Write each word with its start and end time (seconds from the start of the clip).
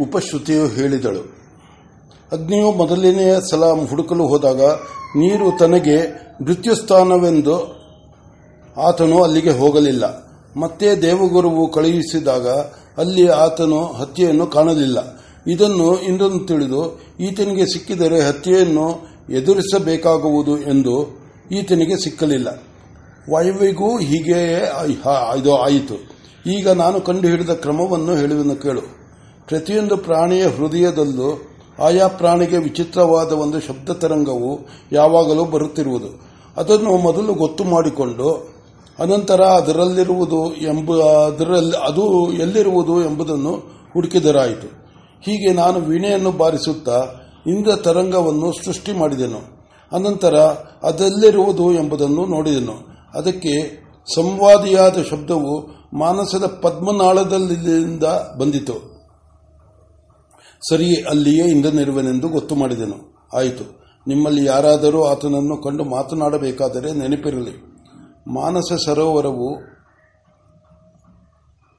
ಉಪಶ್ರುತಿಯು 0.00 0.66
ಹೇಳಿದಳು. 0.66 1.44
ಅಗ್ನಿಯು 2.32 2.72
ಮೊದಲನೆಯ 2.72 3.36
ಸಲ 3.50 3.64
ಹುಡುಕಲು 3.64 4.26
ಹೋದಾಗ 4.26 4.62
ನೀರು 5.16 5.58
ತನಗೆ 5.58 6.24
ಮೃತ್ಯುಸ್ಥಾನವೆಂದು 6.44 7.84
ಆತನು 8.76 9.22
ಅಲ್ಲಿಗೆ 9.22 9.50
ಹೋಗಲಿಲ್ಲ. 9.50 10.24
ಮತ್ತೆ 10.56 11.02
ದೇವಗುರುವು 11.02 11.72
ಕಳುಹಿಸಿದಾಗ 11.72 12.48
ಅಲ್ಲಿ 12.98 13.28
ಆತನು 13.28 13.86
ಹತ್ಯೆಯನ್ನು 13.86 14.46
ಕಾಣಲಿಲ್ಲ. 14.46 15.18
ಇದನ್ನು 15.46 16.00
ಇಂದನ್ನು 16.00 16.46
ತಿಳಿದು, 16.46 17.00
ಈತನಿಗೆ 17.20 17.66
ಸಿಕ್ಕಿದರೆ 17.66 18.20
ಹತ್ಯೆಯನ್ನು 18.20 19.08
ಎದುರಿಸಬೇಕಾಗುವುದು 19.30 20.58
ಎಂದು 20.58 21.24
ಈತನಿಗೆ 21.52 21.96
ಸಿಕ್ಕಲಿಲ್ಲ. 21.96 22.62
ವಾಯುವಿಗೂ 23.32 23.98
ಹೀಗೆಯೇ 23.98 24.72
ಇದು 25.38 25.56
ಆಯಿತು. 25.56 25.94
ಈಗ 26.50 26.68
ನಾನು 26.68 27.00
ಕಂಡುಹಿಡಿದ 27.00 27.50
ಕ್ರಮವನ್ನು 27.50 28.16
ಹೇಳುವುದನ್ನು 28.16 28.56
ಕೇಳು. 28.56 29.03
ಪ್ರತಿಯೊಂದು 29.48 29.96
ಪ್ರಾಣಿಯ 29.96 30.46
ಹೃದಯದಲ್ಲೂ 30.46 31.48
ಆಯಾ 31.82 32.08
ಪ್ರಾಣಿಗೆ 32.08 32.58
ವಿಚಿತ್ರವಾದ 32.58 33.32
ಒಂದು 33.32 33.60
ಶಬ್ದ 33.60 33.90
ತರಂಗವು 33.90 34.60
ಯಾವಾಗಲೂ 34.92 35.44
ಬರುತ್ತಿರುವುದು. 35.44 36.06
ಅದನ್ನು 36.56 36.96
ಮೊದಲು 36.96 37.34
ಗೊತ್ತು 37.34 37.64
ಮಾಡಿಕೊಂಡು, 37.64 38.54
ಅನಂತರ 38.98 39.40
ಅದರಲ್ಲಿರುವುದು 39.40 40.54
ಎಂಬ 40.54 41.02
ಅದರಲ್ಲಿ 41.02 41.76
ಅದು 41.76 42.32
ಎಲ್ಲಿರುವುದು 42.32 43.04
ಎಂಬುದನ್ನು 43.04 43.52
ಹುಡುಕಿದರಾಯಿತು. 43.92 44.66
ಹೀಗೆ 45.20 45.52
ನಾನು 45.52 45.80
ವೀಣೆಯನ್ನು 45.80 46.30
ಬಾರಿಸುತ್ತಾ 46.32 47.04
ಇಂದ್ರ 47.46 47.76
ತರಂಗವನ್ನು 47.76 48.52
ಸೃಷ್ಟಿ 48.64 48.92
ಮಾಡಿದೆನು. 48.92 49.40
ಅನಂತರ 49.92 50.34
ಅದೆಲ್ಲಿರುವುದು 50.82 51.72
ಎಂಬುದನ್ನು 51.72 52.26
ನೋಡಿದೆನು. 52.26 52.94
ಅದಕ್ಕೆ 53.14 53.84
ಸಂವಾದಿಯಾದ 54.14 55.02
ಶಬ್ದವು 55.10 55.66
ಮಾನಸದ 55.98 56.46
ಪದ್ಮನಾಳದಲ್ಲಿಂದ 56.62 58.04
ಬಂದಿತು. 58.38 58.93
ಸರಿ 60.68 61.02
ಅಲ್ಲಿಯೇ 61.02 61.44
ಇಂದ್ರನಿರುವನೆಂದು 61.48 62.28
ಗೊತ್ತು 62.28 62.54
ಮಾಡಿದೆನು. 62.54 63.28
ಆಯಿತು. 63.32 63.84
ನಿಮ್ಮಲ್ಲಿ 64.08 64.44
ಯಾರಾದರೂ 64.44 65.04
ಆತನನ್ನು 65.04 65.56
ಕಂಡು 65.56 65.84
ಮಾತನಾಡಬೇಕಾದರೆ 65.84 66.92
ನೆನಪಿರಲಿ. 66.92 67.74
ಮಾನಸ 68.28 68.72
ಸರೋವರವು 68.86 69.74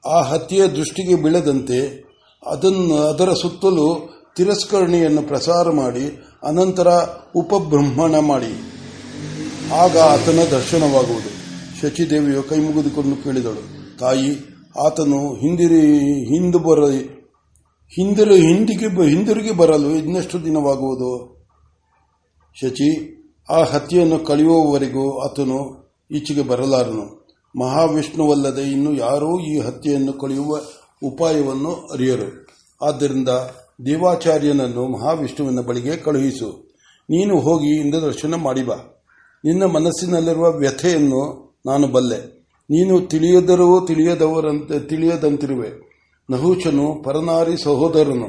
ಆ 0.08 0.22
ಹತ್ಯೆಯ 0.22 0.68
ದೃಷ್ಟಿಗೆ 0.68 1.14
ಬೀಳದಂತೆ 1.14 2.06
ಅದನ್ನು 2.46 2.94
ಅದರ 2.94 3.32
ಸುತ್ತಲೂ 3.32 4.10
ತಿರಸ್ಕರಣಿಯನ್ನು 4.36 5.22
ಪ್ರಸಾರ 5.22 5.70
ಮಾಡಿ 5.70 6.24
ಅನಂತರ 6.42 6.88
ಉಪಬ್ರಹ್ಮಣ 7.36 8.18
ಮಾಡಿ. 8.18 8.72
ಆಗ 9.72 9.98
ಆತನ 9.98 10.38
ದರ್ಶನವಾಗುವುದು. 10.50 11.36
ಶಚಿದೇವಿಯು 11.80 12.42
ಕೈ 12.42 12.58
ಮುಗಿದುಕೊಂಡು 12.58 13.24
ಕೇಳಿದಳು. 13.24 13.98
ತಾಯಿ, 13.98 14.56
ಆತನು 14.86 15.34
ಹಿಂದಿರಿ 15.34 15.98
ಹಿಂದೆ 16.24 16.58
ಬರ 16.58 16.78
ಹಿಂದಿರು 17.88 18.34
ಹಿಂದಿಗೆ 18.34 19.08
ಹಿಂದಿರುಗಿ 19.10 19.50
ಬರಲು 19.50 19.90
ಇನ್ನೆಷ್ಟು 19.90 20.44
ದಿನವಾಗುವುದು? 20.44 21.36
ಶಚಿ, 22.54 23.16
ಆ 23.50 23.62
ಹತ್ಯೆಯನ್ನು 23.62 24.18
ಕಳೆಯುವವರೆಗೂ 24.18 25.18
ಆತನು 25.18 25.86
ಈಚೆಗೆ 26.10 26.42
ಬರಲಾರನು. 26.42 27.26
ಮಹಾವಿಷ್ಣುವಲ್ಲದೆ 27.58 28.62
ಇನ್ನು 28.72 28.92
ಯಾರೂ 28.92 29.40
ಈ 29.40 29.58
ಹತ್ಯೆಯನ್ನು 29.58 30.12
ಕಳೆಯುವ 30.12 30.60
ಉಪಾಯವನ್ನು 31.02 31.74
ಅರಿಯರು. 31.74 32.46
ಆದ್ದರಿಂದ 32.82 33.28
ದೇವಾಚಾರ್ಯನನ್ನು 33.86 34.88
ಮಹಾವಿಷ್ಣುವಿನ 34.88 35.60
ಬಳಿಗೆ 35.60 35.96
ಕಳುಹಿಸು. 35.96 36.76
ನೀನು 37.02 37.40
ಹೋಗಿ 37.40 37.80
ಇಂದು 37.80 38.02
ದರ್ಶನ 38.02 38.34
ಬಾ. 38.34 39.04
ನಿನ್ನ 39.44 39.64
ಮನಸ್ಸಿನಲ್ಲಿರುವ 39.64 40.52
ವ್ಯಥೆಯನ್ನು 40.52 41.54
ನಾನು 41.66 41.86
ಬಲ್ಲೆ. 41.88 42.46
ನೀನು 42.70 43.00
ತಿಳಿಯದರೂ 43.00 43.86
ತಿಳಿಯದವರಂತೆ 43.86 44.80
ತಿಳಿಯದಂತಿರುವೆ. 44.80 45.85
ನಹುಶನು 46.30 47.02
ಪರನಾರಿ 47.02 47.62
ಸಹೋದರನು, 47.62 48.28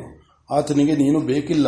ಆತನಿಗೆ 0.53 0.95
ನೀನು 0.95 1.19
ಬೇಕಿಲ್ಲ. 1.19 1.67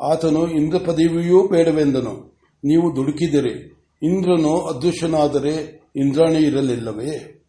ಆತನು 0.00 0.50
ಇಂದ್ರ 0.50 0.78
ಪದವಿಯೂ 0.78 1.48
ಬೇಡವೆಂದನು. 1.48 2.36
ನೀವು 2.64 2.96
ದುಡುಕಿದಿರಿ 2.96 3.76
ಇಂದ್ರನು 4.02 4.60
ಅದೃಶ್ಯನಾದರೆ 4.60 5.82
ಇಂದ್ರಾಣಿ 5.96 6.38
ಇರಲಿಲ್ಲವೇ? 6.38 7.42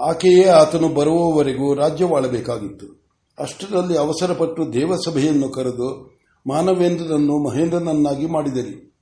ಆಕೆಯೇ 0.00 0.44
ಆತನು 0.44 0.88
ಬರುವವರೆಗೂ 0.88 1.74
ರಾಜ್ಯವಾಳಬೇಕಾಗಿತ್ತು 1.74 3.06
ಅಷ್ಟರಲ್ಲಿ 3.38 3.98
ಅವಸರಪಟ್ಟು 3.98 4.72
ದೇವಸಭೆಯನ್ನು 4.72 5.48
ಕರೆದು 5.48 6.18
ಮಾನವೇಂದ್ರನನ್ನು 6.46 7.48
ಮಹೇಂದ್ರನನ್ನಾಗಿ 7.48 8.26
ಮಾಡಿದರಿ 8.26 8.94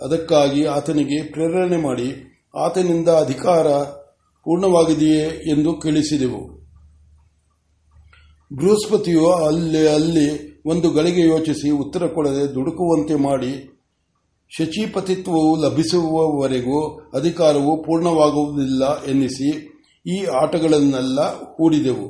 ಅದಕ್ಕಾಗಿ 0.00 0.64
ಆತನಿಗೆ 0.64 1.22
ಪ್ರೇರಣೆ 1.22 1.76
ಮಾಡಿ 1.76 2.38
ಆತನಿಂದ 2.54 3.08
ಅಧಿಕಾರ 3.08 3.72
ಪೂರ್ಣವಾಗಿದೆಯೇ 4.44 5.50
ಎಂದು 5.50 5.74
ಕೇಳಿಸಿದೆವು. 5.74 6.61
ಬೃಹಸ್ಪತಿಯು 8.56 9.32
ಅಲ್ಲಿ 9.32 9.88
ಅಲ್ಲಿ 9.88 10.60
ಒಂದು 10.66 10.90
ಗಳಿಗೆ 10.90 11.20
ಯೋಚಿಸಿ 11.20 11.70
ಉತ್ತರ 11.70 12.06
ಕೊಡದೆ 12.06 12.54
ದುಡುಕುವಂತೆ 12.54 13.14
ಮಾಡಿ 13.14 13.68
ಶಚಿಪತಿತ್ವವು 14.48 15.62
ಲಭಿಸುವವರೆಗೂ 15.62 17.00
ಅಧಿಕಾರವು 17.14 17.82
ಪೂರ್ಣವಾಗುವುದಿಲ್ಲ 17.82 19.04
ಎನ್ನಿಸಿ 19.04 19.72
ಈ 20.06 20.24
ಆಟಗಳನ್ನೆಲ್ಲ 20.24 21.20
ಹೂಡಿದೆವು. 21.54 22.08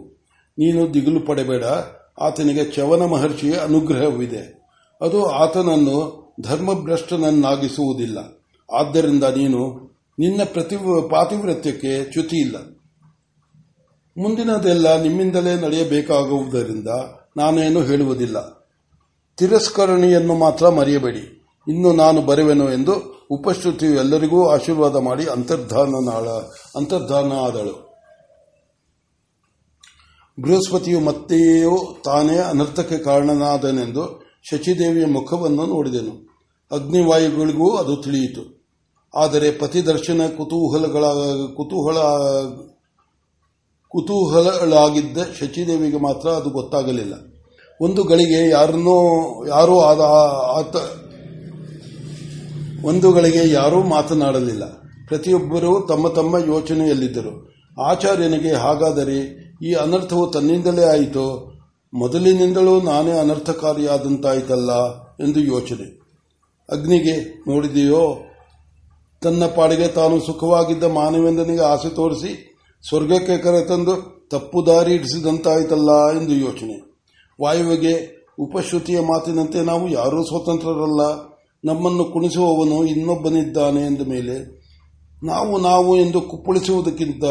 ನೀನು 0.59 0.95
ದಿಗಿಲು 0.95 1.21
ಪಡೆಬೇಡ, 1.21 1.65
ಆತನಿಗೆ 2.21 2.65
ಚವನ 2.65 3.07
ಮಹರ್ಷಿಯ 3.07 3.53
ಅನುಗ್ರಹವಿದೆ. 3.53 4.63
ಅದು 5.01 5.27
ಆತನನ್ನು 5.27 6.23
ಧರ್ಮಭ್ರಷ್ಟನನ್ನಾಗಿಸುವುದಿಲ್ಲ. 6.41 8.19
ಆದ್ದರಿಂದ 8.75 9.25
ನೀನು 9.25 9.93
ನಿನ್ನ 10.19 10.41
ಪ್ರತಿ 10.45 10.77
ಪಾತಿವ್ರತ್ಯಕ್ಕೆ 11.11 12.13
ಚ್ಯುತಿ 12.13 12.37
ಇಲ್ಲ 12.37 12.82
ಮುಂದಿನದೆಲ್ಲ 14.19 15.03
ನಿಮ್ಮಿಂದಲೇ 15.03 15.55
ನಡೆಯಬೇಕಾಗುವುದರಿಂದ 15.55 16.89
ನಾನೇನು 17.37 17.83
ಹೇಳುವುದಿಲ್ಲ. 17.83 18.69
ತಿರಸ್ಕರಣೆಯನ್ನು 19.37 20.35
ಮಾತ್ರ 20.35 20.69
ಮರೆಯಬೇಡಿ. 20.69 21.47
ಇನ್ನು 21.69 21.93
ನಾನು 21.93 22.23
ಬರುವೆನು 22.23 22.73
ಎಂದು 22.73 22.93
ಉಪಶ್ರುತಿಯು 23.31 23.95
ಎಲ್ಲರಿಗೂ 23.95 24.49
ಆಶೀರ್ವಾದ 24.49 24.97
ಮಾಡಿ 24.97 25.27
ಅಂತರ್ಧಾನ 25.27 25.95
ಅಂತರ್ಧಾನ 26.77 27.33
ಆದಳು. 27.33 27.93
ಬೃಹಸ್ಪತಿಯು 30.41 31.01
ಮತ್ತೆಯೂ 31.01 32.03
ತಾನೇ 32.05 32.39
ಅನರ್ಥಕ್ಕೆ 32.39 32.99
ಕಾರಣನಾದನೆಂದು 32.99 34.33
ಶಚಿದೇವಿಯ 34.51 35.07
ಮುಖವನ್ನು 35.07 35.67
ನೋಡಿದೆನು. 35.67 36.33
ಅಗ್ನಿವಾಯುಗಳಿಗೂ 36.73 37.77
ಅದು 37.77 37.97
ತಿಳಿಯಿತು. 37.97 38.63
ಆದರೆ 39.15 39.53
ಪತಿದರ್ಶನ 39.53 40.21
ಕುತೂಹಲಗಳ 40.27 41.05
ಕುತೂಹಲ 41.57 41.97
ಕುತೂಹಲಗಳಾಗಿದ್ದ 43.93 45.19
ಶಚಿದೇವಿಗೆ 45.41 45.97
ಮಾತ್ರ 45.97 46.29
ಅದು 46.29 46.51
ಗೊತ್ತಾಗಲಿಲ್ಲ. 46.51 47.15
ಒಂದು 47.81 48.03
ಗಳಿಗೆ 48.05 48.51
ಯಾರನ್ನೋ, 48.51 48.97
ಯಾರೂ 49.47 49.81
ಆದ, 49.81 50.01
ಆತ, 50.59 50.77
ಒಂದು 52.85 53.13
ಗಳಿಗೆ 53.13 53.53
ಯಾರೂ 53.53 53.83
ಮಾತನಾಡಲಿಲ್ಲ. 53.83 54.65
ಪ್ರತಿಯೊಬ್ಬರೂ 55.09 55.87
ತಮ್ಮ 55.87 56.09
ತಮ್ಮ 56.09 56.37
ಯೋಚನೆಯಲ್ಲಿದ್ದರು. 56.39 57.53
ಆಚಾರ್ಯನಿಗೆ 57.81 58.53
ಹಾಗಾದರೆ 58.53 59.43
ಈ 59.65 59.73
ಅನರ್ಥವು 59.73 60.31
ತನ್ನಿಂದಲೇ 60.31 60.85
ಆಯಿತು? 60.85 61.53
ಮೊದಲಿನಿಂದಲೂ 61.95 62.81
ನಾನೇ 62.81 63.19
ಅನರ್ಥಕಾರಿಯಾದಂತಾಯಿತಲ್ಲ 63.19 65.01
ಎಂದು 65.01 65.41
ಯೋಚನೆ. 65.41 66.01
ಅಗ್ನಿಗೆ, 66.73 67.43
ನೋಡಿದೆಯೋ? 67.49 68.19
ತನ್ನ 69.23 69.45
ಪಾಡಿಗೆ 69.47 69.89
ತಾನು 69.89 70.21
ಸುಖವಾಗಿದ್ದ 70.21 70.85
ಮಾನವೇಂದನಿಗೆ 70.85 71.63
ಆಸೆ 71.63 71.89
ತೋರಿಸಿ 71.89 72.52
ಸ್ವರ್ಗಕ್ಕೆ 72.89 73.39
ಕರೆತಂದು 73.39 74.23
ತಪ್ಪು 74.31 74.67
ದಾರಿ 74.67 74.95
ಇಡಿಸಿದಂತಾಯ್ತಲ್ಲ 74.95 76.19
ಎಂದು 76.23 76.35
ಯೋಚನೆ. 76.35 76.93
ವಾಯುವಿಗೆ 77.41 78.25
ಉಪಶ್ರುತಿಯ 78.39 79.01
ಮಾತಿನಂತೆ 79.01 79.61
ನಾವು 79.61 79.89
ಯಾರೂ 79.89 80.25
ಸ್ವತಂತ್ರರಲ್ಲ. 80.25 81.33
ನಮ್ಮನ್ನು 81.65 82.05
ಕುಣಿಸುವವನು 82.05 82.85
ಇನ್ನೊಬ್ಬನಿದ್ದಾನೆ 82.85 83.81
ಎಂದ 83.81 84.01
ಮೇಲೆ, 84.09 84.63
ನಾವು 85.27 85.61
ನಾವು 85.61 85.97
ಎಂದು 85.97 86.21
ಕುಪ್ಪಳಿಸುವುದಕ್ಕಿಂತ 86.21 87.25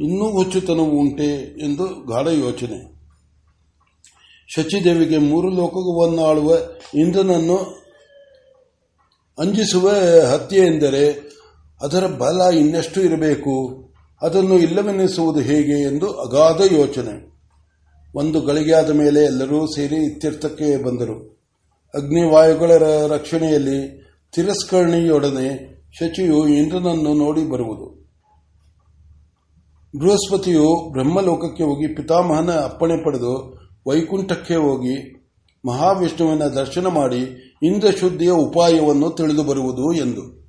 ಇನ್ನೂ 0.00 0.30
ಹುಚ್ಚುತನವು 0.30 0.90
ಉಂಟೆ 0.90 1.60
ಎಂದು 1.64 1.84
ಗಾಢ 1.86 2.26
ಯೋಚನೆ. 2.26 2.92
ಶಚಿದೇವಿಗೆ 4.48 5.18
ಮೂರು 5.18 5.48
ಲೋಕವನ್ನಾಳುವ 5.48 6.54
ಇಂದ್ರನನ್ನು 6.94 7.56
ಅಂಜಿಸುವ 9.38 9.88
ಹತ್ಯೆ 10.32 10.60
ಎಂದರೆ 10.60 11.32
ಅದರ 11.82 12.06
ಬಲ 12.06 12.54
ಇನ್ನೆಷ್ಟು 12.54 13.02
ಇರಬೇಕು? 13.02 13.91
ಅದನ್ನು 14.22 14.58
ಇಲ್ಲವೆನ್ನಿಸುವುದು 14.58 15.40
ಹೇಗೆ 15.40 15.82
ಎಂದು 15.82 16.12
ಅಗಾಧ 16.12 16.72
ಯೋಚನೆ. 16.72 17.32
ಒಂದು 18.14 18.40
ಗಳಿಗೆಯಾದ 18.40 18.90
ಮೇಲೆ 18.90 19.24
ಎಲ್ಲರೂ 19.24 19.66
ಸೇರಿ 19.66 19.96
ಇತ್ಯರ್ಥಕ್ಕೆ 19.96 20.82
ಬಂದರು. 20.82 21.32
ಅಗ್ನಿವಾಯುಗಳ 21.94 22.72
ರಕ್ಷಣೆಯಲ್ಲಿ 23.06 24.02
ತಿರಸ್ಕರಣಿಯೊಡನೆ 24.34 25.72
ಶಚಿಯು 25.98 26.48
ಇಂದ್ರನನ್ನು 26.48 27.14
ನೋಡಿ 27.14 27.50
ಬರುವುದು. 27.50 28.02
ಬೃಹಸ್ಪತಿಯು 29.98 30.92
ಬ್ರಹ್ಮಲೋಕಕ್ಕೆ 30.92 31.64
ಹೋಗಿ 31.64 31.86
ಪಿತಾಮಹನ 31.86 32.50
ಅಪ್ಪಣೆ 32.50 33.04
ಪಡೆದು 33.04 33.62
ವೈಕುಂಠಕ್ಕೆ 33.86 34.54
ಹೋಗಿ 34.54 35.24
ಮಹಾವಿಷ್ಣುವಿನ 35.66 36.44
ದರ್ಶನ 36.44 36.86
ಮಾಡಿ 36.86 37.52
ಇಂದ್ರಶುದ್ಧಿಯ 37.62 38.30
ಉಪಾಯವನ್ನು 38.30 39.10
ತಿಳಿದು 39.10 39.42
ಬರುವುದು 39.42 39.92
ಎಂದು. 39.92 40.41